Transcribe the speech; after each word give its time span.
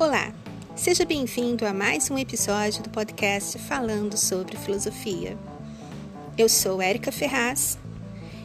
Olá, 0.00 0.32
seja 0.76 1.04
bem-vindo 1.04 1.66
a 1.66 1.74
mais 1.74 2.08
um 2.08 2.16
episódio 2.16 2.84
do 2.84 2.88
podcast 2.88 3.58
Falando 3.58 4.16
sobre 4.16 4.56
Filosofia. 4.56 5.36
Eu 6.38 6.48
sou 6.48 6.80
Érica 6.80 7.10
Ferraz 7.10 7.76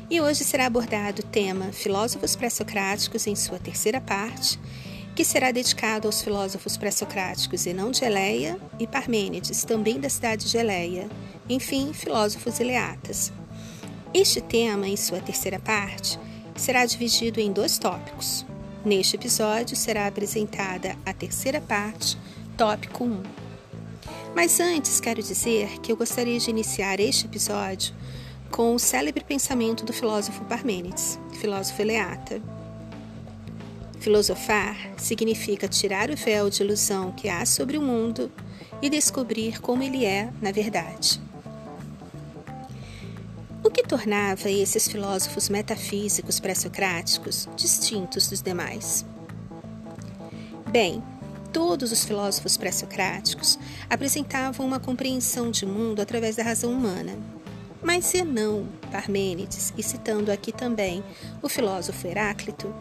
e 0.10 0.20
hoje 0.20 0.44
será 0.44 0.66
abordado 0.66 1.22
o 1.22 1.26
tema 1.26 1.72
Filósofos 1.72 2.36
Pré-Socráticos 2.36 3.28
em 3.28 3.36
sua 3.36 3.60
terceira 3.60 4.02
parte, 4.02 4.60
que 5.16 5.24
será 5.24 5.52
dedicado 5.52 6.08
aos 6.08 6.24
filósofos 6.24 6.76
pré-socráticos 6.76 7.62
Zenão 7.62 7.92
de 7.92 8.04
Eleia 8.04 8.58
e 8.80 8.88
Parmênides, 8.88 9.64
também 9.64 10.00
da 10.00 10.10
cidade 10.10 10.50
de 10.50 10.58
Eleia, 10.58 11.08
enfim, 11.48 11.94
filósofos 11.94 12.60
eleatas. 12.60 13.32
Este 14.12 14.42
tema, 14.42 14.88
em 14.88 14.98
sua 14.98 15.20
terceira 15.20 15.60
parte, 15.60 16.20
será 16.56 16.84
dividido 16.84 17.40
em 17.40 17.52
dois 17.52 17.78
tópicos. 17.78 18.44
Neste 18.86 19.16
episódio 19.16 19.78
será 19.78 20.08
apresentada 20.08 20.98
a 21.06 21.14
terceira 21.14 21.62
parte, 21.62 22.18
tópico 22.58 23.06
1. 23.06 23.24
Mas 24.36 24.60
antes 24.60 25.00
quero 25.00 25.24
dizer 25.24 25.80
que 25.80 25.90
eu 25.90 25.96
gostaria 25.96 26.38
de 26.38 26.50
iniciar 26.50 27.00
este 27.00 27.26
episódio 27.26 27.96
com 28.52 28.76
o 28.76 28.80
célebre 28.80 29.24
pensamento 29.24 29.86
do 29.86 29.94
filósofo 29.94 30.44
Parmênides, 30.46 31.18
filósofo 31.40 31.82
eleata. 31.82 32.42
Filosofar 34.02 34.76
significa 34.98 35.66
tirar 35.66 36.10
o 36.10 36.18
véu 36.18 36.50
de 36.50 36.62
ilusão 36.62 37.14
que 37.14 37.30
há 37.30 37.46
sobre 37.46 37.78
o 37.78 37.82
mundo 37.82 38.30
e 38.82 38.90
descobrir 38.90 39.62
como 39.62 39.82
ele 39.82 40.04
é 40.04 40.30
na 40.42 40.52
verdade. 40.52 41.22
Que 43.74 43.82
tornava 43.82 44.52
esses 44.52 44.88
filósofos 44.88 45.50
metafísicos 45.50 46.40
pré-socráticos 46.40 47.50
distintos 47.56 48.28
dos 48.28 48.40
demais? 48.40 49.04
Bem, 50.70 51.02
todos 51.52 51.92
os 51.92 52.06
filósofos 52.06 52.56
pré-socráticos 52.56 53.58
apresentavam 53.90 54.64
uma 54.64 54.80
compreensão 54.80 55.50
de 55.50 55.66
mundo 55.66 56.04
através 56.04 56.36
da 56.36 56.44
razão 56.44 56.72
humana. 56.72 57.18
Mas 57.82 58.06
Zenão, 58.06 58.68
Parmênides 58.92 59.74
e 59.76 59.82
citando 59.82 60.32
aqui 60.32 60.52
também 60.52 61.04
o 61.42 61.50
filósofo 61.50 62.06
Heráclito, 62.06 62.72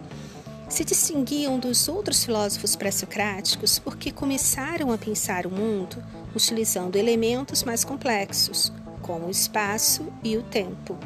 se 0.68 0.84
distinguiam 0.84 1.58
dos 1.58 1.88
outros 1.88 2.22
filósofos 2.22 2.77
pré-socráticos 2.77 3.78
porque 3.78 4.12
começaram 4.12 4.92
a 4.92 4.98
pensar 4.98 5.46
o 5.46 5.50
mundo 5.50 6.02
utilizando 6.34 6.96
elementos 6.96 7.62
mais 7.62 7.82
complexos, 7.82 8.72
como 9.03 9.27
o 9.27 9.31
espaço 9.31 10.06
e 10.25 10.36
o 10.36 10.42
tempo. 10.42 10.97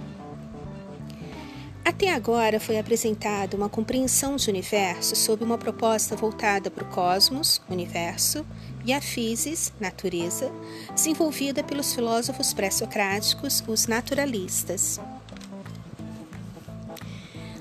Até 1.84 2.12
agora 2.12 2.58
foi 2.58 2.78
apresentada 2.78 3.56
uma 3.56 3.68
compreensão 3.68 4.36
de 4.36 4.50
universo 4.50 5.14
sob 5.14 5.42
uma 5.44 5.56
proposta 5.56 6.16
voltada 6.16 6.70
para 6.70 6.84
o 6.84 6.88
cosmos, 6.88 7.62
universo, 7.70 8.44
e 8.84 8.92
a 8.92 9.00
physis, 9.00 9.72
natureza, 9.80 10.50
desenvolvida 10.94 11.62
pelos 11.62 11.92
filósofos 11.92 12.52
pré-socráticos, 12.52 13.62
os 13.66 13.86
naturalistas. 13.86 15.00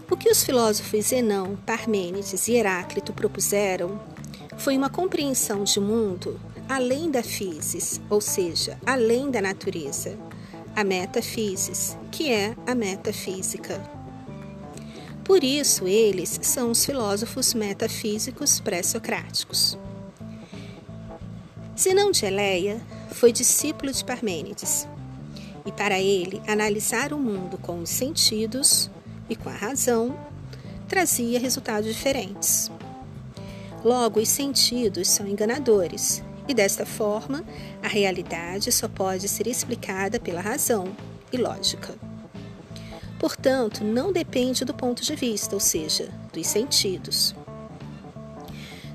O 0.09 0.15
que 0.15 0.29
os 0.29 0.43
filósofos 0.43 1.07
Zenão, 1.07 1.57
Parmênides 1.65 2.47
e 2.47 2.53
Heráclito 2.53 3.11
propuseram 3.11 3.99
foi 4.57 4.77
uma 4.77 4.89
compreensão 4.89 5.63
de 5.63 5.79
mundo 5.79 6.39
além 6.67 7.11
da 7.11 7.21
physis, 7.21 8.01
ou 8.09 8.19
seja, 8.19 8.77
além 8.85 9.29
da 9.29 9.41
natureza, 9.41 10.17
a 10.75 10.83
metafísis, 10.83 11.97
que 12.11 12.29
é 12.29 12.53
a 12.67 12.75
metafísica. 12.75 13.81
Por 15.23 15.43
isso, 15.43 15.87
eles 15.87 16.37
são 16.43 16.69
os 16.69 16.85
filósofos 16.85 17.53
metafísicos 17.53 18.59
pré-socráticos. 18.59 19.77
Zenão 21.79 22.11
de 22.11 22.25
Eleia 22.25 22.81
foi 23.11 23.31
discípulo 23.31 23.91
de 23.91 24.03
Parmênides, 24.03 24.87
e 25.65 25.71
para 25.71 25.99
ele, 25.99 26.41
analisar 26.45 27.13
o 27.13 27.17
mundo 27.17 27.57
com 27.57 27.79
os 27.79 27.89
sentidos 27.89 28.91
e 29.29 29.35
com 29.35 29.49
a 29.49 29.55
razão 29.55 30.15
trazia 30.87 31.39
resultados 31.39 31.91
diferentes. 31.95 32.69
Logo, 33.83 34.19
os 34.19 34.29
sentidos 34.29 35.07
são 35.07 35.25
enganadores 35.25 36.21
e 36.47 36.53
desta 36.53 36.85
forma, 36.85 37.43
a 37.81 37.87
realidade 37.87 38.71
só 38.71 38.87
pode 38.87 39.27
ser 39.27 39.47
explicada 39.47 40.19
pela 40.19 40.41
razão 40.41 40.95
e 41.31 41.37
lógica. 41.37 41.95
Portanto, 43.19 43.83
não 43.83 44.11
depende 44.11 44.65
do 44.65 44.73
ponto 44.73 45.01
de 45.01 45.15
vista, 45.15 45.55
ou 45.55 45.59
seja, 45.59 46.09
dos 46.33 46.45
sentidos. 46.45 47.33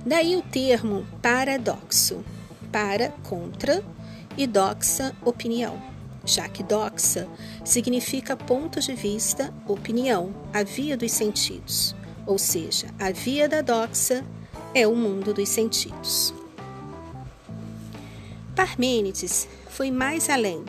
Daí 0.04 0.36
o 0.36 0.42
termo 0.42 1.06
paradoxo, 1.20 2.24
para, 2.70 3.10
contra, 3.28 3.82
e 4.36 4.46
doxa, 4.46 5.14
opinião, 5.24 5.82
já 6.24 6.48
que 6.48 6.62
doxa 6.62 7.26
significa 7.64 8.36
ponto 8.36 8.80
de 8.80 8.94
vista, 8.94 9.52
opinião, 9.66 10.32
a 10.52 10.62
via 10.62 10.96
dos 10.96 11.12
sentidos, 11.12 11.94
ou 12.26 12.38
seja, 12.38 12.86
a 12.98 13.10
via 13.10 13.48
da 13.48 13.60
doxa 13.60 14.24
é 14.74 14.86
o 14.86 14.94
mundo 14.94 15.34
dos 15.34 15.48
sentidos. 15.48 16.32
Parmênides 18.60 19.48
foi 19.70 19.90
mais 19.90 20.28
além. 20.28 20.62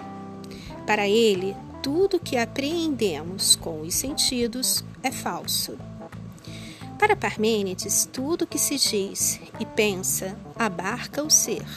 Para 0.87 1.09
ele, 1.09 1.53
tudo 1.83 2.21
que 2.21 2.37
apreendemos 2.37 3.57
com 3.57 3.81
os 3.81 3.93
sentidos 3.95 4.81
é 5.03 5.11
falso. 5.11 5.77
Para 6.97 7.17
Parmênides, 7.17 8.07
tudo 8.09 8.47
que 8.47 8.57
se 8.57 8.77
diz 8.77 9.41
e 9.59 9.65
pensa 9.65 10.37
abarca 10.57 11.21
o 11.21 11.29
ser. 11.29 11.67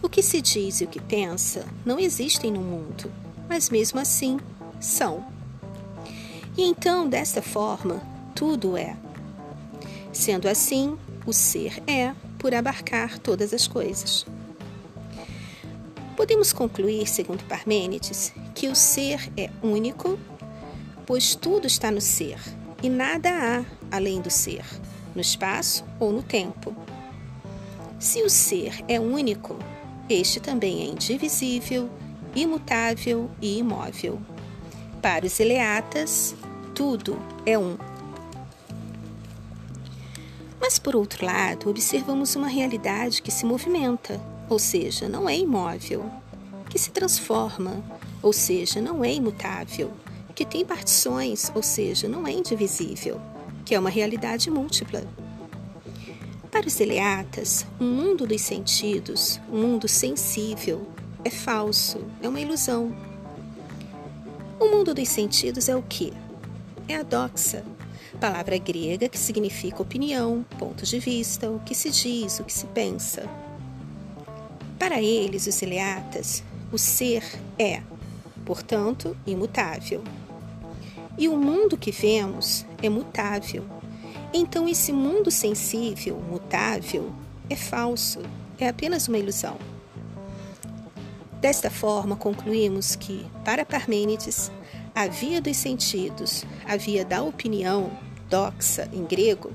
O 0.00 0.08
que 0.08 0.22
se 0.22 0.40
diz 0.40 0.80
e 0.80 0.84
o 0.84 0.88
que 0.88 1.00
pensa 1.00 1.66
não 1.84 1.98
existem 1.98 2.52
no 2.52 2.60
mundo, 2.60 3.10
mas 3.48 3.68
mesmo 3.68 3.98
assim 3.98 4.38
são. 4.78 5.26
E 6.56 6.62
então, 6.62 7.08
desta 7.08 7.42
forma, 7.42 8.00
tudo 8.32 8.76
é. 8.76 8.96
Sendo 10.12 10.48
assim, 10.48 10.96
o 11.26 11.32
ser 11.32 11.82
é 11.84 12.14
por 12.38 12.54
abarcar 12.54 13.18
todas 13.18 13.52
as 13.52 13.66
coisas. 13.66 14.24
Podemos 16.16 16.50
concluir, 16.50 17.06
segundo 17.06 17.44
Parmênides, 17.44 18.32
que 18.54 18.68
o 18.68 18.74
ser 18.74 19.30
é 19.36 19.50
único, 19.62 20.18
pois 21.04 21.34
tudo 21.34 21.66
está 21.66 21.90
no 21.90 22.00
ser 22.00 22.38
e 22.82 22.88
nada 22.88 23.28
há 23.30 23.64
além 23.94 24.22
do 24.22 24.30
ser, 24.30 24.64
no 25.14 25.20
espaço 25.20 25.84
ou 26.00 26.10
no 26.10 26.22
tempo. 26.22 26.74
Se 28.00 28.22
o 28.22 28.30
ser 28.30 28.82
é 28.88 28.98
único, 28.98 29.58
este 30.08 30.40
também 30.40 30.80
é 30.80 30.84
indivisível, 30.86 31.90
imutável 32.34 33.30
e 33.42 33.58
imóvel. 33.58 34.18
Para 35.02 35.26
os 35.26 35.38
eleatas, 35.38 36.34
tudo 36.74 37.18
é 37.44 37.58
um. 37.58 37.76
Mas, 40.58 40.78
por 40.78 40.96
outro 40.96 41.26
lado, 41.26 41.68
observamos 41.68 42.34
uma 42.36 42.48
realidade 42.48 43.20
que 43.20 43.30
se 43.30 43.44
movimenta 43.44 44.18
ou 44.48 44.58
seja, 44.58 45.08
não 45.08 45.28
é 45.28 45.36
imóvel, 45.36 46.10
que 46.68 46.78
se 46.78 46.90
transforma, 46.90 47.82
ou 48.22 48.32
seja, 48.32 48.80
não 48.80 49.04
é 49.04 49.12
imutável, 49.14 49.92
que 50.34 50.44
tem 50.44 50.64
partições, 50.64 51.50
ou 51.54 51.62
seja, 51.62 52.08
não 52.08 52.26
é 52.26 52.32
indivisível, 52.32 53.20
que 53.64 53.74
é 53.74 53.78
uma 53.78 53.90
realidade 53.90 54.50
múltipla. 54.50 55.02
Para 56.50 56.66
os 56.66 56.78
eleatas, 56.80 57.66
o 57.80 57.84
mundo 57.84 58.26
dos 58.26 58.42
sentidos, 58.42 59.40
o 59.50 59.56
mundo 59.56 59.88
sensível, 59.88 60.86
é 61.24 61.30
falso, 61.30 61.98
é 62.22 62.28
uma 62.28 62.40
ilusão. 62.40 62.94
O 64.60 64.66
mundo 64.66 64.94
dos 64.94 65.08
sentidos 65.08 65.68
é 65.68 65.76
o 65.76 65.82
que? 65.82 66.12
É 66.88 66.96
a 66.96 67.02
doxa, 67.02 67.64
palavra 68.20 68.58
grega 68.58 69.08
que 69.08 69.18
significa 69.18 69.82
opinião, 69.82 70.44
ponto 70.58 70.84
de 70.84 70.98
vista, 70.98 71.50
o 71.50 71.58
que 71.60 71.74
se 71.74 71.90
diz, 71.90 72.40
o 72.40 72.44
que 72.44 72.52
se 72.52 72.66
pensa. 72.66 73.28
Para 74.78 75.00
eles, 75.00 75.46
os 75.46 75.62
eleatas, 75.62 76.44
o 76.70 76.76
ser 76.76 77.24
é, 77.58 77.82
portanto, 78.44 79.16
imutável. 79.26 80.02
E 81.16 81.28
o 81.28 81.36
mundo 81.36 81.78
que 81.78 81.90
vemos 81.90 82.66
é 82.82 82.88
mutável. 82.88 83.64
Então, 84.34 84.68
esse 84.68 84.92
mundo 84.92 85.30
sensível, 85.30 86.20
mutável, 86.30 87.10
é 87.48 87.56
falso, 87.56 88.20
é 88.58 88.68
apenas 88.68 89.08
uma 89.08 89.16
ilusão. 89.16 89.56
Desta 91.40 91.70
forma, 91.70 92.14
concluímos 92.14 92.96
que, 92.96 93.24
para 93.44 93.64
Parmênides, 93.64 94.50
a 94.94 95.06
via 95.06 95.40
dos 95.40 95.56
sentidos, 95.56 96.44
a 96.66 96.76
via 96.76 97.04
da 97.04 97.22
opinião, 97.22 97.90
doxa 98.28 98.88
em 98.92 99.04
grego, 99.04 99.52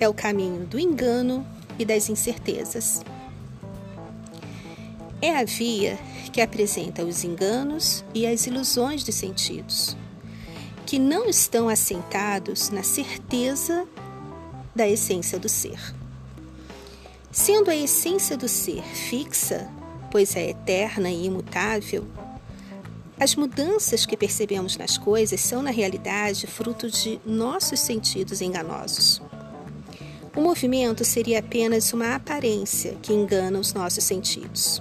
é 0.00 0.08
o 0.08 0.14
caminho 0.14 0.66
do 0.66 0.80
engano 0.80 1.46
e 1.78 1.84
das 1.84 2.08
incertezas 2.08 3.02
é 5.20 5.36
a 5.36 5.44
via 5.44 5.98
que 6.32 6.40
apresenta 6.40 7.04
os 7.04 7.24
enganos 7.24 8.04
e 8.14 8.26
as 8.26 8.46
ilusões 8.46 9.02
dos 9.02 9.14
sentidos, 9.14 9.96
que 10.86 10.98
não 10.98 11.28
estão 11.28 11.68
assentados 11.68 12.70
na 12.70 12.82
certeza 12.82 13.86
da 14.74 14.88
essência 14.88 15.38
do 15.38 15.48
ser. 15.48 15.78
Sendo 17.30 17.70
a 17.70 17.76
essência 17.76 18.36
do 18.36 18.48
ser 18.48 18.82
fixa, 18.82 19.68
pois 20.10 20.36
é 20.36 20.50
eterna 20.50 21.10
e 21.10 21.26
imutável, 21.26 22.06
as 23.20 23.34
mudanças 23.34 24.06
que 24.06 24.16
percebemos 24.16 24.76
nas 24.76 24.96
coisas 24.96 25.40
são, 25.40 25.60
na 25.60 25.70
realidade, 25.70 26.46
fruto 26.46 26.88
de 26.88 27.20
nossos 27.26 27.80
sentidos 27.80 28.40
enganosos. 28.40 29.20
O 30.36 30.40
movimento 30.40 31.04
seria 31.04 31.40
apenas 31.40 31.92
uma 31.92 32.14
aparência 32.14 32.96
que 33.02 33.12
engana 33.12 33.58
os 33.58 33.74
nossos 33.74 34.04
sentidos. 34.04 34.80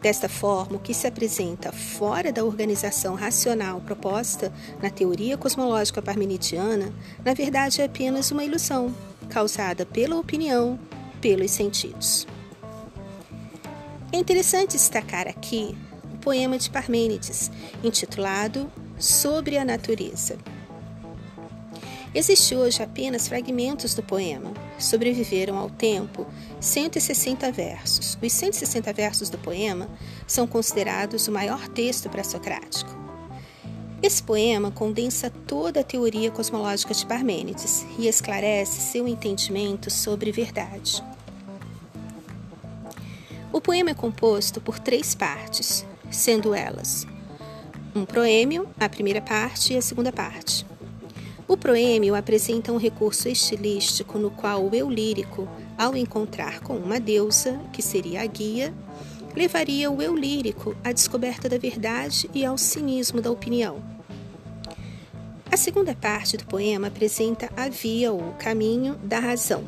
Desta 0.00 0.30
forma, 0.30 0.76
o 0.76 0.80
que 0.80 0.94
se 0.94 1.06
apresenta 1.06 1.70
fora 1.72 2.32
da 2.32 2.42
organização 2.42 3.14
racional 3.14 3.82
proposta 3.82 4.50
na 4.82 4.88
teoria 4.88 5.36
cosmológica 5.36 6.00
parmenidiana, 6.00 6.90
na 7.22 7.34
verdade 7.34 7.82
é 7.82 7.84
apenas 7.84 8.30
uma 8.30 8.42
ilusão, 8.42 8.94
causada 9.28 9.84
pela 9.84 10.16
opinião, 10.16 10.78
pelos 11.20 11.50
sentidos. 11.50 12.26
É 14.10 14.16
interessante 14.16 14.72
destacar 14.72 15.28
aqui 15.28 15.76
o 16.14 16.16
poema 16.16 16.56
de 16.56 16.70
Parmênides, 16.70 17.50
intitulado 17.84 18.72
Sobre 18.98 19.58
a 19.58 19.64
Natureza. 19.64 20.38
Existem 22.14 22.58
hoje 22.58 22.82
apenas 22.82 23.28
fragmentos 23.28 23.94
do 23.94 24.02
poema. 24.02 24.52
Sobreviveram 24.80 25.58
ao 25.58 25.70
tempo 25.70 26.26
160 26.60 27.52
versos. 27.52 28.18
Os 28.20 28.32
160 28.32 28.92
versos 28.92 29.30
do 29.30 29.38
poema 29.38 29.88
são 30.26 30.46
considerados 30.46 31.28
o 31.28 31.32
maior 31.32 31.68
texto 31.68 32.08
pré-socrático. 32.08 32.90
Esse 34.02 34.22
poema 34.22 34.70
condensa 34.70 35.30
toda 35.46 35.80
a 35.80 35.84
teoria 35.84 36.30
cosmológica 36.30 36.94
de 36.94 37.04
Parmênides 37.04 37.84
e 37.98 38.08
esclarece 38.08 38.80
seu 38.80 39.06
entendimento 39.06 39.90
sobre 39.90 40.32
verdade. 40.32 41.04
O 43.52 43.60
poema 43.60 43.90
é 43.90 43.94
composto 43.94 44.60
por 44.60 44.78
três 44.78 45.14
partes, 45.14 45.84
sendo 46.10 46.54
elas 46.54 47.06
um 47.94 48.04
proêmio, 48.04 48.68
a 48.78 48.88
primeira 48.88 49.20
parte 49.20 49.74
e 49.74 49.76
a 49.76 49.82
segunda 49.82 50.12
parte. 50.12 50.69
O 51.50 51.56
proêmio 51.56 52.14
apresenta 52.14 52.72
um 52.72 52.76
recurso 52.76 53.28
estilístico 53.28 54.20
no 54.20 54.30
qual 54.30 54.68
o 54.68 54.72
eu 54.72 54.88
lírico, 54.88 55.48
ao 55.76 55.96
encontrar 55.96 56.60
com 56.60 56.76
uma 56.76 57.00
deusa, 57.00 57.58
que 57.72 57.82
seria 57.82 58.22
a 58.22 58.26
guia, 58.26 58.72
levaria 59.34 59.90
o 59.90 60.00
eu 60.00 60.14
lírico 60.14 60.76
à 60.84 60.92
descoberta 60.92 61.48
da 61.48 61.58
verdade 61.58 62.30
e 62.32 62.44
ao 62.44 62.56
cinismo 62.56 63.20
da 63.20 63.32
opinião. 63.32 63.82
A 65.50 65.56
segunda 65.56 65.92
parte 65.92 66.36
do 66.36 66.44
poema 66.44 66.86
apresenta 66.86 67.50
a 67.56 67.68
via 67.68 68.12
ou 68.12 68.32
caminho 68.38 68.94
da 69.02 69.18
razão. 69.18 69.64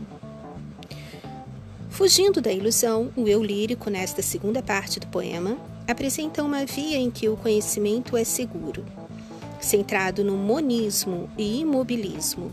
Fugindo 1.90 2.40
da 2.40 2.52
ilusão, 2.52 3.12
o 3.16 3.26
eu 3.26 3.42
lírico, 3.42 3.90
nesta 3.90 4.22
segunda 4.22 4.62
parte 4.62 5.00
do 5.00 5.08
poema, 5.08 5.58
apresenta 5.88 6.44
uma 6.44 6.64
via 6.64 6.96
em 6.96 7.10
que 7.10 7.28
o 7.28 7.36
conhecimento 7.36 8.16
é 8.16 8.22
seguro 8.22 8.84
centrado 9.62 10.24
no 10.24 10.36
monismo 10.36 11.30
e 11.38 11.60
imobilismo, 11.60 12.52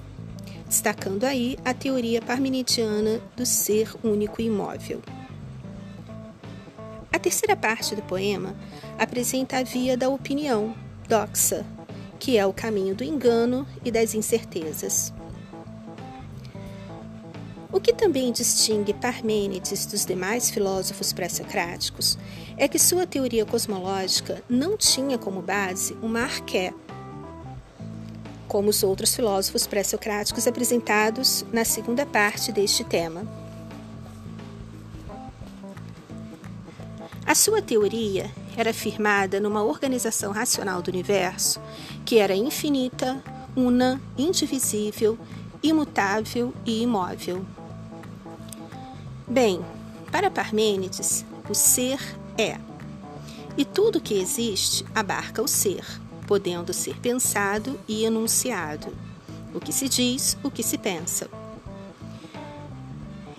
destacando 0.68 1.24
aí 1.24 1.58
a 1.66 1.74
teoria 1.74 2.22
parmenidiana 2.22 3.20
do 3.36 3.46
ser 3.46 3.92
único 4.04 4.42
e 4.42 4.46
imóvel. 4.46 5.02
A 7.12 7.18
terceira 7.18 7.56
parte 7.56 7.96
do 7.96 8.04
poema 8.04 8.56
apresenta 8.98 9.58
a 9.58 9.64
via 9.64 9.98
da 9.98 10.08
opinião, 10.08 10.76
doxa, 11.08 11.66
que 12.20 12.38
é 12.38 12.46
o 12.46 12.54
caminho 12.54 12.94
do 12.94 13.04
engano 13.04 13.68
e 13.84 13.92
das 13.92 14.14
incertezas. 14.14 15.12
O 17.72 17.80
que 17.80 17.94
também 17.94 18.32
distingue 18.32 18.94
Parmênides 18.94 19.86
dos 19.86 20.04
demais 20.04 20.50
filósofos 20.50 21.14
pré-socráticos 21.14 22.18
é 22.58 22.68
que 22.68 22.80
sua 22.80 23.06
teoria 23.06 23.46
cosmológica 23.46 24.44
não 24.50 24.76
tinha 24.76 25.18
como 25.18 25.42
base 25.42 25.94
uma 26.02 26.22
arqué, 26.22 26.74
como 28.50 28.70
os 28.70 28.84
outros 28.84 29.16
filósofos 29.16 29.68
pré-socráticos 29.68 30.48
apresentados 30.48 31.46
na 31.54 31.64
segunda 31.64 32.04
parte 32.04 32.52
deste 32.52 32.84
tema. 32.84 33.26
A 37.26 37.36
sua 37.36 37.62
teoria 37.62 38.30
era 38.58 38.74
firmada 38.74 39.40
numa 39.40 39.64
organização 39.64 40.32
racional 40.32 40.82
do 40.82 40.90
universo 40.90 41.62
que 42.04 42.18
era 42.18 42.36
infinita, 42.36 43.24
una, 43.56 44.02
indivisível, 44.18 45.16
imutável 45.62 46.52
e 46.66 46.82
imóvel. 46.82 47.46
Bem, 49.28 49.64
para 50.12 50.32
Parmênides, 50.32 51.24
o 51.48 51.54
ser 51.54 52.00
é, 52.36 52.58
e 53.56 53.64
tudo 53.64 54.02
que 54.02 54.20
existe 54.20 54.84
abarca 54.96 55.40
o 55.40 55.48
ser 55.48 55.86
podendo 56.30 56.72
ser 56.72 56.96
pensado 57.00 57.80
e 57.88 58.06
enunciado. 58.06 58.96
O 59.52 59.60
que 59.60 59.74
se 59.74 59.90
diz, 59.90 60.38
o 60.44 60.52
que 60.52 60.62
se 60.62 60.78
pensa. 60.78 61.28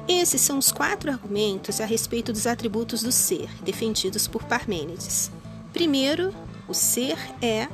Esses 0.08 0.40
são 0.40 0.58
os 0.58 0.72
quatro 0.72 1.08
argumentos 1.08 1.80
a 1.80 1.84
respeito 1.84 2.32
dos 2.32 2.48
atributos 2.48 3.00
do 3.00 3.12
ser, 3.12 3.48
defendidos 3.62 4.26
por 4.26 4.42
Parmênides. 4.42 5.30
Primeiro, 5.72 6.34
o 6.66 6.74
ser 6.74 7.16
é 7.40 7.68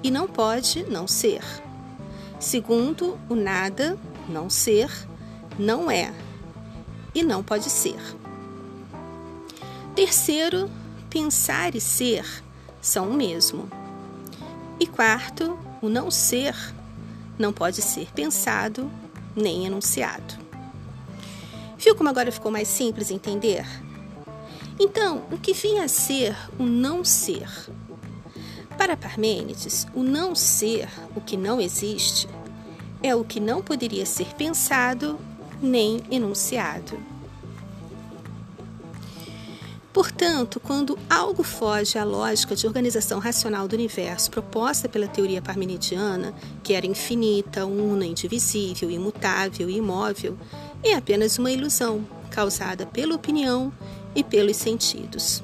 e 0.00 0.12
não 0.12 0.28
pode 0.28 0.84
não 0.84 1.08
ser. 1.08 1.42
Segundo, 2.38 3.18
o 3.28 3.34
nada, 3.34 3.98
não 4.28 4.48
ser, 4.48 4.88
não 5.58 5.90
é 5.90 6.14
e 7.12 7.24
não 7.24 7.42
pode 7.42 7.68
ser. 7.68 7.98
Terceiro, 9.96 10.70
pensar 11.10 11.74
e 11.74 11.80
ser 11.80 12.24
são 12.80 13.10
o 13.10 13.14
mesmo. 13.14 13.68
E 14.78 14.86
quarto, 14.86 15.58
o 15.80 15.88
não 15.88 16.10
ser 16.10 16.54
não 17.38 17.52
pode 17.52 17.82
ser 17.82 18.12
pensado 18.12 18.90
nem 19.34 19.66
enunciado. 19.66 20.34
Viu 21.78 21.94
como 21.94 22.08
agora 22.08 22.32
ficou 22.32 22.50
mais 22.50 22.68
simples 22.68 23.10
entender? 23.10 23.66
Então, 24.78 25.22
o 25.30 25.38
que 25.38 25.52
vinha 25.52 25.84
a 25.84 25.88
ser 25.88 26.36
o 26.58 26.64
não 26.64 27.04
ser? 27.04 27.48
Para 28.76 28.96
Parmênides, 28.96 29.86
o 29.94 30.02
não 30.02 30.34
ser, 30.34 30.88
o 31.14 31.20
que 31.20 31.36
não 31.36 31.60
existe, 31.60 32.28
é 33.02 33.14
o 33.14 33.24
que 33.24 33.40
não 33.40 33.62
poderia 33.62 34.04
ser 34.04 34.34
pensado 34.34 35.18
nem 35.62 36.02
enunciado. 36.10 36.98
Portanto, 39.96 40.60
quando 40.60 40.98
algo 41.08 41.42
foge 41.42 41.96
à 41.96 42.04
lógica 42.04 42.54
de 42.54 42.66
organização 42.66 43.18
racional 43.18 43.66
do 43.66 43.72
universo 43.72 44.30
proposta 44.30 44.90
pela 44.90 45.08
teoria 45.08 45.40
parmenidiana, 45.40 46.34
que 46.62 46.74
era 46.74 46.86
infinita, 46.86 47.64
una, 47.64 48.04
indivisível, 48.04 48.90
imutável 48.90 49.70
e 49.70 49.78
imóvel, 49.78 50.36
é 50.84 50.92
apenas 50.92 51.38
uma 51.38 51.50
ilusão 51.50 52.06
causada 52.30 52.84
pela 52.84 53.14
opinião 53.14 53.72
e 54.14 54.22
pelos 54.22 54.58
sentidos. 54.58 55.42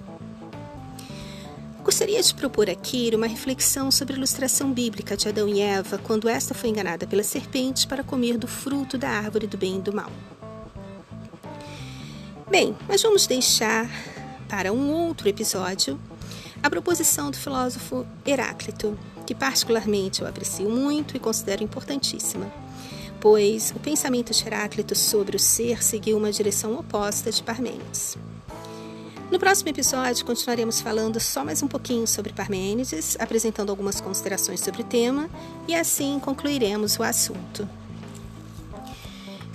Gostaria 1.82 2.22
de 2.22 2.34
propor 2.34 2.68
aqui 2.68 3.10
uma 3.14 3.26
reflexão 3.26 3.90
sobre 3.90 4.12
a 4.12 4.16
ilustração 4.18 4.70
bíblica 4.70 5.16
de 5.16 5.30
Adão 5.30 5.48
e 5.48 5.62
Eva 5.62 5.96
quando 5.96 6.28
esta 6.28 6.52
foi 6.52 6.68
enganada 6.68 7.06
pela 7.06 7.22
serpente 7.22 7.86
para 7.86 8.04
comer 8.04 8.36
do 8.36 8.46
fruto 8.46 8.98
da 8.98 9.08
árvore 9.08 9.46
do 9.46 9.56
bem 9.56 9.78
e 9.78 9.80
do 9.80 9.94
mal. 9.94 10.12
Bem, 12.50 12.76
mas 12.86 13.00
vamos 13.00 13.26
deixar 13.26 13.88
para 14.52 14.70
um 14.70 14.92
outro 14.92 15.26
episódio 15.30 15.98
a 16.62 16.68
proposição 16.68 17.30
do 17.30 17.38
filósofo 17.38 18.06
Heráclito, 18.26 18.98
que 19.26 19.34
particularmente 19.34 20.20
eu 20.20 20.28
aprecio 20.28 20.68
muito 20.68 21.16
e 21.16 21.18
considero 21.18 21.64
importantíssima, 21.64 22.52
pois 23.18 23.72
o 23.74 23.80
pensamento 23.80 24.30
de 24.30 24.46
Heráclito 24.46 24.94
sobre 24.94 25.36
o 25.36 25.38
ser 25.38 25.82
seguiu 25.82 26.18
uma 26.18 26.30
direção 26.30 26.78
oposta 26.78 27.32
de 27.32 27.42
Parmênides. 27.42 28.18
No 29.30 29.38
próximo 29.38 29.70
episódio, 29.70 30.26
continuaremos 30.26 30.82
falando 30.82 31.18
só 31.18 31.42
mais 31.42 31.62
um 31.62 31.66
pouquinho 31.66 32.06
sobre 32.06 32.34
Parmênides, 32.34 33.16
apresentando 33.18 33.70
algumas 33.70 34.02
considerações 34.02 34.60
sobre 34.60 34.82
o 34.82 34.84
tema, 34.84 35.30
e 35.66 35.74
assim 35.74 36.20
concluiremos 36.20 36.98
o 36.98 37.02
assunto. 37.02 37.66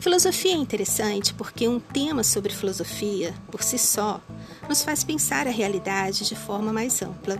Filosofia 0.08 0.54
é 0.54 0.56
interessante 0.56 1.34
porque 1.34 1.68
um 1.68 1.82
tema 1.82 2.24
sobre 2.24 2.54
filosofia, 2.54 3.36
por 3.52 3.62
si 3.62 3.78
só, 3.78 4.22
nos 4.70 4.82
faz 4.82 5.04
pensar 5.04 5.46
a 5.46 5.52
realidade 5.52 6.26
de 6.26 6.34
forma 6.34 6.72
mais 6.72 7.02
ampla 7.02 7.38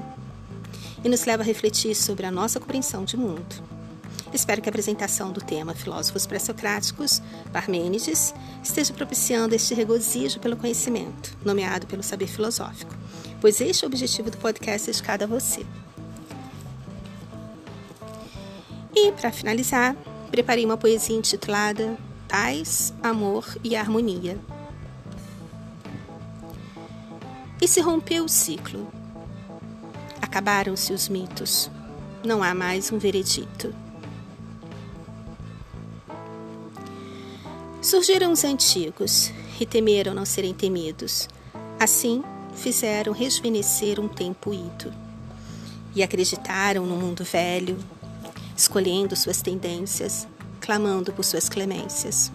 e 1.02 1.08
nos 1.08 1.24
leva 1.24 1.44
a 1.44 1.46
refletir 1.46 1.96
sobre 1.96 2.26
a 2.26 2.30
nossa 2.32 2.60
compreensão 2.60 3.06
de 3.06 3.16
mundo. 3.16 3.64
Espero 4.34 4.62
que 4.62 4.68
a 4.68 4.72
apresentação 4.72 5.32
do 5.32 5.40
tema 5.40 5.74
Filósofos 5.74 6.28
Pré-Socráticos, 6.28 7.22
Parmênides, 7.54 8.34
esteja 8.62 8.94
propiciando 8.94 9.56
este 9.56 9.74
regozijo 9.74 10.42
pelo 10.42 10.58
conhecimento, 10.58 11.38
nomeado 11.46 11.88
pelo 11.88 12.04
saber 12.04 12.28
filosófico, 12.28 12.94
pois 13.40 13.62
este 13.62 13.86
é 13.86 13.88
o 13.88 13.90
objetivo 13.90 14.30
do 14.30 14.38
podcast 14.40 14.88
dedicado 14.88 15.24
a 15.24 15.28
você. 15.28 15.66
E, 18.94 19.14
para 19.14 19.32
finalizar, 19.32 19.96
preparei 20.30 20.66
uma 20.66 20.76
poesia 20.76 21.16
intitulada 21.16 21.98
Paz, 22.28 22.94
Amor 23.02 23.58
e 23.64 23.76
Harmonia 23.76 24.40
E 27.60 27.68
se 27.68 27.82
rompeu 27.82 28.26
o 28.26 28.30
ciclo. 28.30 28.88
Acabaram-se 30.22 30.94
os 30.94 31.10
mitos. 31.10 31.72
Não 32.24 32.44
há 32.44 32.54
mais 32.54 32.92
um 32.92 33.00
veredito. 33.00 33.74
Surgiram 37.82 38.32
os 38.32 38.44
antigos 38.44 39.32
e 39.60 39.66
temeram 39.66 40.14
não 40.14 40.26
serem 40.26 40.54
temidos. 40.54 41.28
Assim, 41.80 42.24
fizeram 42.54 43.12
rejuvenescer 43.12 44.00
um 44.00 44.08
tempo 44.08 44.54
ido. 44.54 44.94
E 45.96 46.04
acreditaram 46.04 46.86
no 46.86 46.96
mundo 46.96 47.24
velho, 47.24 47.78
escolhendo 48.56 49.16
suas 49.16 49.42
tendências, 49.42 50.28
clamando 50.68 51.14
por 51.14 51.24
suas 51.24 51.48
clemências. 51.48 52.30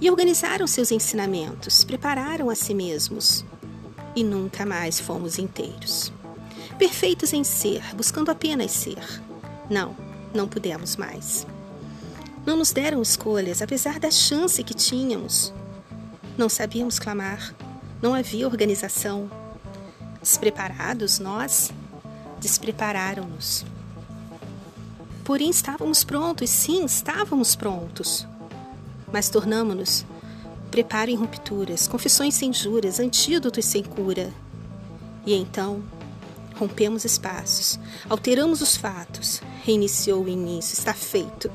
E 0.00 0.08
organizaram 0.08 0.64
seus 0.64 0.92
ensinamentos, 0.92 1.82
prepararam 1.82 2.48
a 2.48 2.54
si 2.54 2.72
mesmos. 2.72 3.44
E 4.14 4.22
nunca 4.22 4.64
mais 4.64 5.00
fomos 5.00 5.40
inteiros. 5.40 6.12
Perfeitos 6.78 7.32
em 7.32 7.42
ser, 7.42 7.82
buscando 7.96 8.30
apenas 8.30 8.70
ser. 8.70 9.20
Não, 9.68 9.96
não 10.32 10.46
pudemos 10.46 10.94
mais. 10.94 11.44
Não 12.46 12.56
nos 12.56 12.70
deram 12.70 13.02
escolhas, 13.02 13.60
apesar 13.60 13.98
da 13.98 14.10
chance 14.10 14.62
que 14.62 14.72
tínhamos. 14.72 15.52
Não 16.38 16.48
sabíamos 16.48 17.00
clamar, 17.00 17.52
não 18.00 18.14
havia 18.14 18.46
organização. 18.46 19.28
Despreparados 20.22 21.18
nós, 21.18 21.72
desprepararam-nos. 22.38 23.64
Porém, 25.24 25.50
estávamos 25.50 26.02
prontos, 26.02 26.50
sim, 26.50 26.84
estávamos 26.84 27.54
prontos. 27.54 28.26
Mas 29.12 29.28
tornamos-nos 29.28 30.04
preparo 30.68 31.10
em 31.10 31.14
rupturas, 31.14 31.86
confissões 31.86 32.34
sem 32.34 32.52
juras, 32.52 32.98
antídotos 32.98 33.64
sem 33.64 33.84
cura. 33.84 34.32
E 35.24 35.34
então, 35.34 35.80
rompemos 36.56 37.04
espaços, 37.04 37.78
alteramos 38.08 38.60
os 38.62 38.76
fatos, 38.76 39.40
reiniciou 39.64 40.24
o 40.24 40.28
início, 40.28 40.74
está 40.74 40.92
feito. 40.92 41.50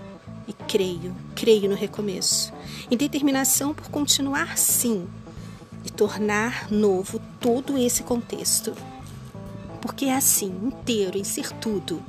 E 0.47 0.53
creio, 0.53 1.13
creio 1.35 1.69
no 1.69 1.75
recomeço, 1.75 2.53
em 2.89 2.95
determinação 2.95 3.73
por 3.73 3.89
continuar 3.89 4.57
sim 4.57 5.05
e 5.83 5.89
tornar 5.89 6.71
novo 6.71 7.19
todo 7.41 7.77
esse 7.77 8.01
contexto. 8.03 8.73
Porque 9.81 10.05
é 10.05 10.15
assim, 10.15 10.53
inteiro, 10.63 11.17
em 11.17 11.23
ser 11.25 11.51
tudo, 11.53 12.01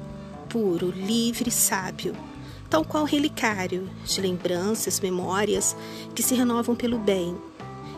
puro, 0.49 0.91
livre, 0.91 1.51
sábio, 1.51 2.17
tal 2.69 2.85
qual 2.85 3.05
relicário 3.05 3.89
de 4.05 4.21
lembranças, 4.21 5.01
memórias 5.01 5.77
que 6.15 6.23
se 6.23 6.35
renovam 6.35 6.75
pelo 6.75 6.99
bem 6.99 7.37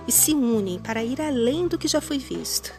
e 0.07 0.12
se 0.12 0.33
unem 0.35 0.78
para 0.78 1.04
ir 1.04 1.21
além 1.21 1.69
do 1.69 1.78
que 1.78 1.88
já 1.88 2.00
foi 2.00 2.19
visto. 2.19 2.73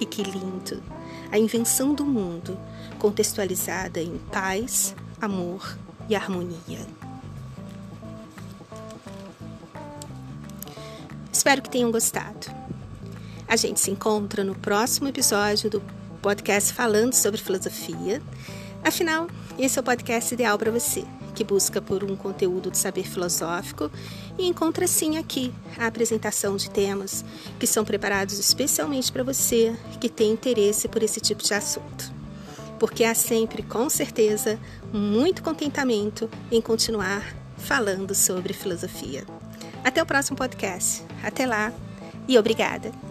E 0.00 0.06
que 0.06 0.22
lindo! 0.22 0.82
A 1.30 1.38
invenção 1.38 1.92
do 1.92 2.04
mundo, 2.04 2.58
contextualizada 2.98 4.00
em 4.00 4.16
paz, 4.32 4.94
amor 5.20 5.76
e 6.08 6.16
harmonia. 6.16 6.86
Espero 11.30 11.62
que 11.62 11.70
tenham 11.70 11.90
gostado. 11.90 12.46
A 13.46 13.56
gente 13.56 13.78
se 13.78 13.90
encontra 13.90 14.42
no 14.42 14.54
próximo 14.54 15.08
episódio 15.08 15.70
do 15.70 15.82
podcast 16.20 16.72
falando 16.72 17.14
sobre 17.14 17.40
filosofia. 17.40 18.20
Afinal, 18.84 19.26
esse 19.58 19.78
é 19.78 19.80
o 19.80 19.84
podcast 19.84 20.32
ideal 20.32 20.58
para 20.58 20.70
você, 20.70 21.04
que 21.34 21.44
busca 21.44 21.80
por 21.80 22.04
um 22.04 22.16
conteúdo 22.16 22.70
de 22.70 22.78
saber 22.78 23.04
filosófico 23.04 23.90
e 24.38 24.46
encontra 24.46 24.86
sim 24.86 25.18
aqui 25.18 25.52
a 25.76 25.86
apresentação 25.86 26.56
de 26.56 26.70
temas 26.70 27.24
que 27.58 27.66
são 27.66 27.84
preparados 27.84 28.38
especialmente 28.38 29.12
para 29.12 29.22
você 29.22 29.76
que 30.00 30.08
tem 30.08 30.32
interesse 30.32 30.88
por 30.88 31.02
esse 31.02 31.20
tipo 31.20 31.42
de 31.42 31.54
assunto 31.54 32.18
porque 32.78 33.04
há 33.04 33.14
sempre, 33.14 33.62
com 33.62 33.90
certeza, 33.90 34.58
muito 34.92 35.42
contentamento 35.42 36.30
em 36.50 36.60
continuar 36.60 37.34
falando 37.56 38.14
sobre 38.14 38.52
filosofia. 38.52 39.24
Até 39.84 40.02
o 40.02 40.06
próximo 40.06 40.36
podcast. 40.36 41.02
Até 41.22 41.44
lá 41.44 41.72
e 42.26 42.38
obrigada! 42.38 43.07